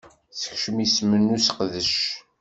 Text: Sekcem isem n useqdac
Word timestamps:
Sekcem 0.39 0.77
isem 0.85 1.11
n 1.21 1.33
useqdac 1.35 1.93